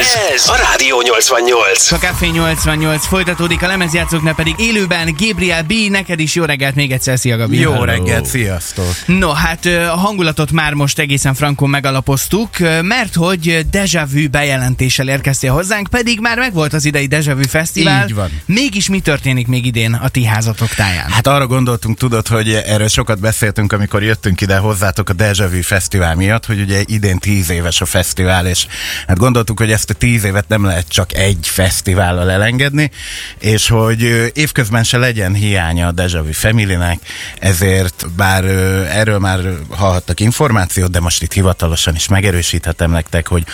Ez 0.00 0.48
a 0.48 0.56
Rádió 0.56 1.02
88. 1.02 1.92
A 1.92 1.96
Café 1.96 2.26
88 2.26 3.06
folytatódik, 3.06 3.62
a 3.62 3.66
lemezjátszóknál 3.66 4.34
pedig 4.34 4.54
élőben 4.58 5.14
Gabriel 5.18 5.62
B. 5.62 5.72
Neked 5.90 6.20
is 6.20 6.34
jó 6.34 6.44
reggelt 6.44 6.74
még 6.74 6.92
egyszer, 6.92 7.18
szia 7.18 7.36
Gabi. 7.36 7.58
Jó 7.58 7.72
Hello. 7.72 7.84
reggelt, 7.84 8.26
sziasztok! 8.26 8.84
No, 9.06 9.30
hát 9.32 9.66
a 9.66 9.96
hangulatot 9.96 10.52
már 10.52 10.72
most 10.72 10.98
egészen 10.98 11.34
frankon 11.34 11.70
megalapoztuk, 11.70 12.58
mert 12.82 13.14
hogy 13.14 13.66
Deja 13.70 14.06
Vu 14.12 14.28
bejelentéssel 14.28 15.08
érkeztél 15.08 15.52
hozzánk, 15.52 15.88
pedig 15.88 16.20
már 16.20 16.38
megvolt 16.38 16.72
az 16.72 16.84
idei 16.84 17.06
Deja 17.06 17.34
Vu 17.34 17.48
Fesztivál. 17.48 18.06
Így 18.08 18.14
van. 18.14 18.40
Mégis 18.46 18.88
mi 18.88 19.00
történik 19.00 19.46
még 19.46 19.66
idén 19.66 19.92
a 19.94 20.08
ti 20.08 20.24
házatok 20.24 20.68
táján? 20.68 21.10
Hát 21.10 21.26
arra 21.26 21.46
gondoltunk, 21.46 21.98
tudod, 21.98 22.28
hogy 22.28 22.52
erről 22.52 22.88
sokat 22.88 23.20
beszéltünk, 23.20 23.72
amikor 23.72 24.02
jöttünk 24.02 24.40
ide 24.40 24.56
hozzátok 24.56 25.08
a 25.08 25.12
Deja 25.12 25.48
Vu 25.48 25.62
Fesztivál 25.62 26.14
miatt, 26.14 26.46
hogy 26.46 26.60
ugye 26.60 26.82
idén 26.84 27.18
tíz 27.18 27.50
éves 27.50 27.80
a 27.80 27.84
fesztivál, 27.84 28.46
és 28.46 28.66
hát 29.06 29.18
gondoltuk, 29.18 29.58
hogy 29.58 29.70
ezt 29.70 29.88
a 29.90 29.94
tíz 29.94 30.24
évet 30.24 30.48
nem 30.48 30.64
lehet 30.64 30.88
csak 30.88 31.14
egy 31.14 31.48
fesztivállal 31.48 32.30
elengedni, 32.30 32.90
és 33.38 33.68
hogy 33.68 34.30
évközben 34.34 34.84
se 34.84 34.98
legyen 34.98 35.34
hiánya 35.34 35.86
a 35.86 35.92
Deja 35.92 36.22
Vu 36.22 36.32
Family-nek, 36.32 36.98
ezért 37.38 38.06
bár 38.16 38.44
erről 38.90 39.18
már 39.18 39.40
hallhattak 39.68 40.20
információt, 40.20 40.90
de 40.90 41.00
most 41.00 41.22
itt 41.22 41.32
hivatalosan 41.32 41.94
is 41.94 42.08
megerősíthetem 42.08 42.90
nektek, 42.90 43.28
hogy 43.28 43.44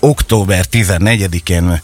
október 0.00 0.64
14-én 0.72 1.80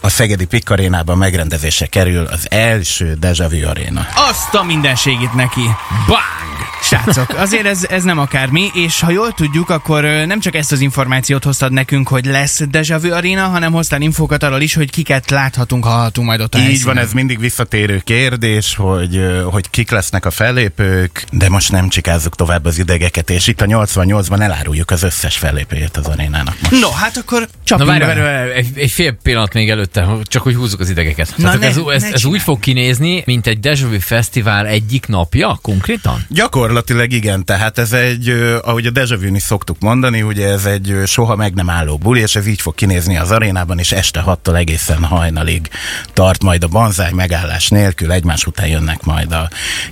a 0.00 0.08
Szegedi 0.08 0.44
Pikkarénában 0.44 1.18
megrendezése 1.18 1.86
kerül 1.86 2.26
az 2.26 2.46
első 2.50 3.14
Deja 3.14 3.48
Vu 3.48 3.68
Arena. 3.68 4.06
Azt 4.14 4.54
a 4.54 4.62
mindenségit 4.62 5.34
neki. 5.34 5.64
Bang! 6.06 6.71
Srácok, 6.92 7.34
azért 7.36 7.66
ez, 7.66 7.84
ez 7.90 8.02
nem 8.02 8.18
akármi, 8.18 8.70
és 8.74 9.00
ha 9.00 9.10
jól 9.10 9.32
tudjuk, 9.32 9.70
akkor 9.70 10.02
nem 10.02 10.40
csak 10.40 10.54
ezt 10.54 10.72
az 10.72 10.80
információt 10.80 11.44
hoztad 11.44 11.72
nekünk, 11.72 12.08
hogy 12.08 12.24
lesz 12.26 12.60
Deja 12.70 12.98
Vu 12.98 13.12
Arena, 13.12 13.42
hanem 13.46 13.72
hoztál 13.72 14.00
infókat 14.00 14.42
arról 14.42 14.60
is, 14.60 14.74
hogy 14.74 14.90
kiket 14.90 15.30
láthatunk, 15.30 15.84
hallhatunk 15.84 16.26
majd 16.26 16.40
ott 16.40 16.54
a 16.54 16.58
Így 16.58 16.64
helyszínen. 16.64 16.94
van, 16.94 17.04
ez 17.04 17.12
mindig 17.12 17.38
visszatérő 17.38 18.00
kérdés, 18.04 18.74
hogy, 18.74 19.20
hogy 19.50 19.70
kik 19.70 19.90
lesznek 19.90 20.24
a 20.26 20.30
fellépők, 20.30 21.24
de 21.30 21.48
most 21.48 21.70
nem 21.72 21.88
csikázzuk 21.88 22.36
tovább 22.36 22.64
az 22.64 22.78
idegeket, 22.78 23.30
és 23.30 23.46
itt 23.46 23.60
a 23.60 23.66
88-ban 23.66 24.40
eláruljuk 24.40 24.90
az 24.90 25.02
összes 25.02 25.36
fellépőjét 25.36 25.96
az 25.96 26.06
arénának 26.06 26.54
most. 26.70 26.82
No, 26.82 26.90
hát 26.90 27.16
akkor 27.16 27.40
Na 27.40 27.46
csapjunk 27.64 27.90
várj, 27.90 28.04
bele. 28.04 28.22
várj, 28.22 28.36
várj, 28.36 28.50
egy, 28.58 28.78
egy 28.78 28.90
fél 28.90 29.12
pillanat 29.22 29.54
még 29.54 29.70
előtte, 29.70 30.06
csak 30.22 30.42
hogy 30.42 30.54
húzzuk 30.54 30.80
az 30.80 30.90
idegeket. 30.90 31.32
Na 31.36 31.44
Tehát 31.44 31.60
ne- 31.60 31.66
ez, 31.66 31.76
ne 31.76 31.92
ez, 31.92 32.02
ez 32.02 32.24
úgy 32.24 32.40
fog 32.42 32.60
kinézni, 32.60 33.22
mint 33.26 33.46
egy 33.46 33.60
Deja 33.60 33.88
Vu 33.88 34.00
Fesztivál 34.00 34.66
egyik 34.66 35.06
napja 35.06 35.58
konkrétan? 35.62 36.26
Gyakorlatilag 36.28 36.80
igen, 36.90 37.44
tehát 37.44 37.78
ez 37.78 37.92
egy, 37.92 38.28
ahogy 38.62 38.86
a 38.86 38.90
Deja 38.90 39.18
Vu-n 39.18 39.34
is 39.34 39.42
szoktuk 39.42 39.76
mondani, 39.80 40.22
ugye 40.22 40.48
ez 40.48 40.64
egy 40.64 40.94
soha 41.06 41.36
meg 41.36 41.54
nem 41.54 41.70
álló 41.70 41.96
buli, 41.96 42.20
és 42.20 42.36
ez 42.36 42.46
így 42.46 42.60
fog 42.60 42.74
kinézni 42.74 43.16
az 43.16 43.30
arénában, 43.30 43.78
és 43.78 43.92
este 43.92 44.22
6-tól 44.26 44.56
egészen 44.56 45.04
hajnalig 45.04 45.68
tart 46.12 46.42
majd 46.42 46.64
a 46.64 46.68
banzáj 46.68 47.12
megállás 47.12 47.68
nélkül, 47.68 48.12
egymás 48.12 48.46
után 48.46 48.66
jönnek 48.66 49.02
majd 49.02 49.32
a 49.32 49.50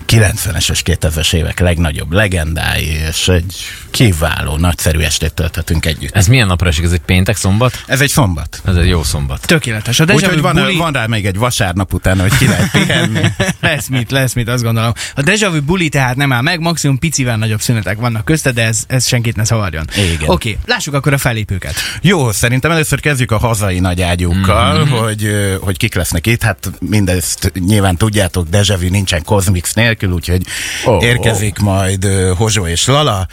90-es 0.08 0.70
és 0.70 0.82
2000-es 0.84 1.32
évek 1.32 1.60
legnagyobb 1.60 2.12
legendái, 2.12 2.86
és 3.08 3.28
egy 3.28 3.54
kiváló, 3.90 4.56
nagyszerű 4.56 4.98
estét 4.98 5.34
tölthetünk 5.34 5.86
együtt. 5.86 6.14
Ez 6.14 6.26
milyen 6.26 6.46
napra 6.46 6.68
esik? 6.68 6.84
Ez 6.84 6.92
egy 6.92 7.00
péntek, 7.00 7.36
szombat? 7.36 7.82
Ez 7.86 8.00
egy 8.00 8.08
szombat. 8.08 8.62
Ez 8.64 8.76
egy 8.76 8.88
jó 8.88 9.02
szombat. 9.02 9.46
Tökéletes. 9.46 10.00
A 10.00 10.04
Deja 10.04 10.18
Úgyhogy 10.18 10.40
van, 10.40 10.54
buli... 10.54 10.76
van 10.76 10.92
rá 10.92 11.06
még 11.06 11.26
egy 11.26 11.36
vasárnap 11.36 11.92
után, 11.92 12.20
hogy 12.20 12.36
ki 12.36 12.46
lehet 12.46 12.70
pihenni. 12.70 13.20
lesz 13.60 13.88
mit, 13.88 14.10
lesz 14.10 14.34
mit, 14.34 14.48
azt 14.48 14.62
gondolom. 14.62 14.92
A 15.14 15.22
Deja 15.22 15.50
Vu 15.50 15.62
buli 15.62 15.88
tehát 15.88 16.16
nem 16.16 16.32
áll 16.32 16.42
meg, 16.42 16.60
maximum 16.80 16.98
picivel 16.98 17.36
nagyobb 17.36 17.60
szünetek 17.60 17.98
vannak 17.98 18.24
közte, 18.24 18.50
de 18.52 18.64
ez, 18.64 18.82
ez 18.86 19.06
senkit 19.06 19.36
ne 19.36 19.44
szavarjon. 19.44 19.84
Igen. 19.96 20.28
Oké, 20.28 20.58
lássuk 20.66 20.94
akkor 20.94 21.12
a 21.12 21.18
fellépőket. 21.18 21.74
Jó, 22.02 22.32
szerintem 22.32 22.70
először 22.70 23.00
kezdjük 23.00 23.30
a 23.30 23.38
hazai 23.38 23.78
nagy 23.78 24.02
ágyúkkal, 24.02 24.78
Mhm. 24.78 24.88
mm-hmm. 24.88 25.02
hogy, 25.02 25.30
hogy 25.60 25.76
kik 25.76 25.94
lesznek 25.94 26.26
itt. 26.26 26.42
Hát 26.42 26.70
mindezt 26.80 27.52
nyilván 27.66 27.96
tudjátok, 27.96 28.48
Deja 28.48 28.78
Vu 28.78 28.88
nincsen 28.88 29.22
Cosmix 29.24 29.74
nélkül, 29.74 30.10
úgyhogy 30.12 30.42
Oh, 30.84 31.02
érkezik 31.04 31.56
oh. 31.58 31.64
majd 31.64 32.04
Hozsó 32.36 32.66
és 32.66 32.86
Lala, 32.86 33.26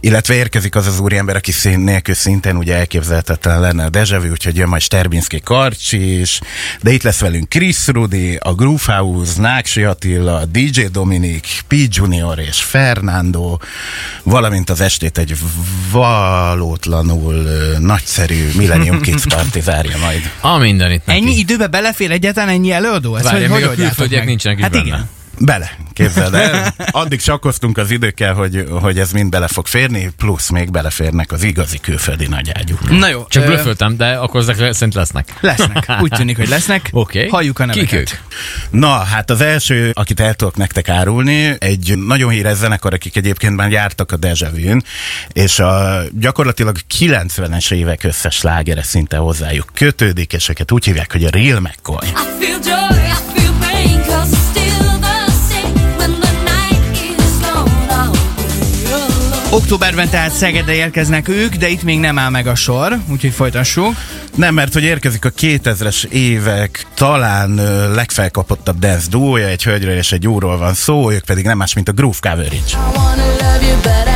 illetve 0.00 0.34
érkezik 0.34 0.74
az 0.74 0.86
az 0.86 0.98
úriember, 1.00 1.36
aki 1.36 1.52
szín, 1.52 1.78
nélkül 1.80 2.14
szintén 2.14 2.56
ugye 2.56 2.76
elképzelhetetlen 2.76 3.60
lenne 3.60 3.84
a 3.84 3.88
Deja 3.88 4.20
Vu, 4.20 4.30
úgyhogy 4.30 4.56
jön 4.56 4.68
majd 4.68 4.82
Sterbinski 4.82 5.40
Karcsi 5.40 6.20
is, 6.20 6.40
de 6.82 6.90
itt 6.92 7.02
lesz 7.02 7.20
velünk 7.20 7.48
Chris 7.48 7.86
Rudi, 7.86 8.36
a 8.36 8.54
Groove 8.54 8.94
House, 8.94 9.40
Náksi 9.40 9.82
Attila, 9.84 10.44
DJ 10.44 10.82
Dominik, 10.92 11.46
P. 11.68 11.74
Junior 11.88 12.38
és 12.38 12.62
Fernando, 12.86 13.56
valamint 14.22 14.70
az 14.70 14.80
estét 14.80 15.18
egy 15.18 15.36
valótlanul 15.90 17.34
nagyszerű 17.78 18.50
Millennium 18.56 19.00
Kids 19.00 19.24
Party 19.34 19.58
zárja 19.60 19.98
majd. 19.98 20.30
A 20.40 20.56
mindenit 20.56 21.06
neki. 21.06 21.18
Ennyi 21.20 21.36
időbe 21.38 21.66
belefér 21.66 22.10
egyáltalán 22.10 22.48
ennyi 22.48 22.72
előadó? 22.72 23.16
Ezt 23.16 23.24
Várj, 23.24 23.44
hogy, 23.46 23.50
még 23.50 23.68
hogy 23.68 23.78
a 23.80 23.82
külföldiek 23.82 24.24
nincsenek 24.24 24.58
is 24.58 24.64
Hát 24.64 24.72
benne. 24.72 24.84
igen. 24.84 25.08
Bele, 25.38 25.76
képzeld 25.92 26.34
el. 26.34 26.74
Addig 26.90 27.20
sakkoztunk 27.20 27.78
az 27.78 27.90
időkkel, 27.90 28.34
hogy, 28.34 28.64
hogy 28.80 28.98
ez 28.98 29.12
mind 29.12 29.30
bele 29.30 29.48
fog 29.48 29.66
férni, 29.66 30.12
plusz 30.16 30.50
még 30.50 30.70
beleférnek 30.70 31.32
az 31.32 31.42
igazi 31.42 31.78
külföldi 31.78 32.26
nagyágyúk. 32.26 32.98
Na 32.98 33.08
jó. 33.08 33.26
Csak 33.28 33.42
ö, 33.42 33.46
blöföltem, 33.46 33.96
de 33.96 34.12
akkor 34.12 34.40
ezek 34.40 34.56
szerint 34.56 34.94
lesznek. 34.94 35.34
Lesznek. 35.40 35.92
Úgy 36.00 36.10
tűnik, 36.10 36.36
hogy 36.36 36.48
lesznek. 36.48 36.88
Oké. 36.92 37.26
Halljuk 37.26 37.58
a 37.58 37.64
neveket. 37.64 37.88
Kik 37.88 37.98
ők? 37.98 38.08
Na, 38.70 38.88
hát 38.88 39.30
az 39.30 39.40
első, 39.40 39.90
akit 39.94 40.20
el 40.20 40.34
tudok 40.34 40.56
nektek 40.56 40.88
árulni, 40.88 41.56
egy 41.58 41.98
nagyon 42.06 42.30
híres 42.30 42.56
zenekar, 42.56 42.94
akik 42.94 43.16
egyébként 43.16 43.56
már 43.56 43.70
jártak 43.70 44.12
a 44.12 44.16
Deja 44.16 44.50
Vu-n, 44.50 44.84
és 45.32 45.58
a 45.58 46.02
gyakorlatilag 46.12 46.76
90-es 46.98 47.72
évek 47.72 48.04
összes 48.04 48.34
slágere 48.34 48.82
szinte 48.82 49.16
hozzájuk 49.16 49.70
kötődik, 49.74 50.32
és 50.32 50.48
őket 50.48 50.72
úgy 50.72 50.84
hívják, 50.84 51.12
hogy 51.12 51.24
a 51.24 51.30
Real 51.30 51.60
McCoy. 51.60 52.06
I 52.06 52.44
feel 52.44 52.58
joy, 52.64 53.05
Októberben 59.56 60.08
tehát 60.08 60.32
Szegedre 60.32 60.74
érkeznek 60.74 61.28
ők, 61.28 61.54
de 61.54 61.68
itt 61.68 61.82
még 61.82 61.98
nem 61.98 62.18
áll 62.18 62.30
meg 62.30 62.46
a 62.46 62.54
sor, 62.54 62.98
úgyhogy 63.10 63.32
folytassuk. 63.32 63.94
Nem, 64.34 64.54
mert 64.54 64.72
hogy 64.72 64.82
érkezik 64.82 65.24
a 65.24 65.30
2000-es 65.30 66.04
évek 66.04 66.86
talán 66.94 67.58
ö, 67.58 67.94
legfelkapottabb 67.94 68.78
dance 68.78 69.06
duója, 69.10 69.46
egy 69.46 69.62
hölgyről 69.62 69.96
és 69.96 70.12
egy 70.12 70.26
úrról 70.28 70.58
van 70.58 70.74
szó, 70.74 71.10
ők 71.10 71.24
pedig 71.24 71.44
nem 71.44 71.56
más, 71.56 71.74
mint 71.74 71.88
a 71.88 71.92
Groove 71.92 72.16
Coverage. 72.20 72.56
I 72.56 72.96
wanna 72.96 73.26
love 73.26 73.66
you, 73.66 73.76
but 73.76 74.06
I 74.06 74.15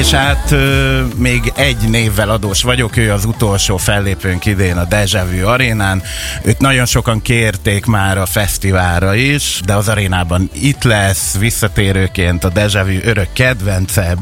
És 0.00 0.10
hát 0.10 0.54
még 1.16 1.52
egy 1.56 1.88
névvel 1.88 2.30
adós 2.30 2.62
vagyok, 2.62 2.96
ő 2.96 3.12
az 3.12 3.24
utolsó 3.24 3.76
fellépőnk 3.76 4.46
idén 4.46 4.76
a 4.76 4.84
Deja 4.84 5.26
Vu 5.30 5.46
arénán. 5.46 6.02
Őt 6.42 6.58
nagyon 6.58 6.86
sokan 6.86 7.22
kérték 7.22 7.84
már 7.84 8.18
a 8.18 8.26
fesztiválra 8.26 9.14
is, 9.14 9.60
de 9.64 9.74
az 9.74 9.88
arénában 9.88 10.50
itt 10.52 10.82
lesz, 10.82 11.36
visszatérőként 11.38 12.44
a 12.44 12.48
Deja 12.48 12.84
Vu 12.84 12.98
örök 13.02 13.32
kedvence, 13.32 14.14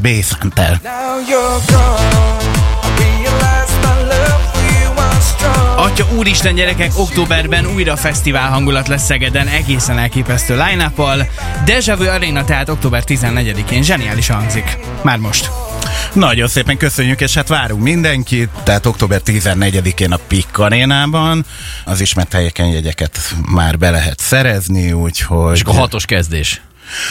was 5.16 5.24
strong. 5.24 5.78
Atya 5.78 6.06
úristen 6.16 6.54
gyerekek, 6.54 6.90
októberben 6.96 7.66
újra 7.66 7.96
fesztivál 7.96 8.50
hangulat 8.50 8.88
lesz 8.88 9.04
Szegeden, 9.04 9.46
egészen 9.46 9.98
elképesztő 9.98 10.56
line 10.56 10.92
Deja 11.64 11.96
Vu 11.96 12.08
Arena 12.08 12.44
tehát 12.44 12.68
október 12.68 13.02
14-én, 13.06 13.82
zseniális 13.82 14.28
hangzik. 14.28 14.78
Már 15.02 15.18
most. 15.18 15.67
Nagyon 16.12 16.48
szépen 16.48 16.76
köszönjük, 16.76 17.20
és 17.20 17.34
hát 17.34 17.48
várunk 17.48 17.82
mindenkit, 17.82 18.48
tehát 18.62 18.86
október 18.86 19.20
14-én 19.24 20.12
a 20.12 20.18
Pikk 20.28 20.58
arénában, 20.58 21.44
az 21.84 22.00
ismert 22.00 22.32
helyeken 22.32 22.66
jegyeket 22.66 23.18
már 23.52 23.78
be 23.78 23.90
lehet 23.90 24.18
szerezni, 24.18 24.92
úgyhogy 24.92 25.54
És 25.54 25.60
akkor 25.60 25.74
hatos 25.74 26.04
kezdés. 26.04 26.60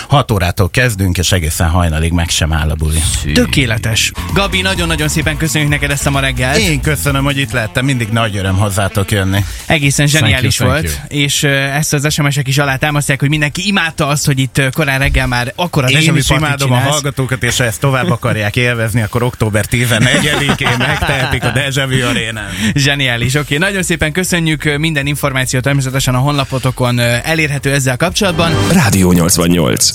6 0.08 0.32
órától 0.32 0.70
kezdünk, 0.70 1.18
és 1.18 1.32
egészen 1.32 1.70
hajnalig 1.70 2.12
meg 2.12 2.30
sem 2.30 2.54
áll 2.54 2.70
a 2.70 2.76
buli. 2.76 3.00
Tökéletes. 3.34 4.12
Gabi, 4.34 4.62
nagyon-nagyon 4.62 5.08
szépen 5.08 5.38
köszönjük 5.38 5.70
neked 5.70 5.92
ezt 5.92 6.06
a 6.06 6.10
ma 6.10 6.20
reggelt. 6.20 6.58
Én 6.58 6.82
köszönöm, 6.82 7.24
hogy 7.24 7.38
itt 7.38 7.52
lehettem, 7.52 7.86
mindig 7.86 8.08
nagy 8.08 8.38
öröm 8.38 8.58
hozzátok 8.58 9.12
jönni. 9.12 9.46
Egészen 9.66 10.08
zseniális 10.08 10.56
Thank 10.56 10.72
you, 10.72 10.82
volt, 10.82 10.96
thank 10.96 11.12
és 11.12 11.44
ezt 11.44 11.94
az 11.94 12.14
SMS-ek 12.14 12.48
is 12.48 12.58
alátámasztják, 12.58 13.20
hogy 13.20 13.30
mindenki 13.30 13.68
imádta 13.68 14.08
azt, 14.08 14.26
hogy 14.26 14.40
itt 14.40 14.62
korán 14.72 15.00
reggel 15.00 15.28
már 15.28 15.54
akkora 15.56 15.88
Én 15.88 15.98
Deja 15.98 16.12
Vu 16.12 16.18
is 16.18 16.30
imádom 16.30 16.72
a 16.72 16.76
csinálsz. 16.76 16.92
hallgatókat, 16.92 17.44
és 17.44 17.58
ha 17.58 17.64
ezt 17.64 17.80
tovább 17.80 18.10
akarják 18.10 18.56
élvezni, 18.56 19.02
akkor 19.02 19.24
október 19.24 19.66
14-én 19.72 20.76
megtehetik 20.78 21.44
a 21.44 21.50
Deja 21.50 21.88
Vu 21.88 22.08
arénán. 22.08 22.50
Zseniális, 22.74 23.36
oké. 23.36 23.58
Nagyon 23.58 23.84
szépen 23.84 24.12
köszönjük 24.12 24.78
minden 24.78 25.06
információ 25.08 25.60
természetesen 25.60 26.16
a 26.16 26.20
honlapotokon 26.20 27.00
elérhető 27.00 27.74
ezzel 27.74 27.98
kapcsolatban. 27.98 28.52
Rádió 28.72 29.12
88. 29.12 29.67
Stolz. 29.68 29.94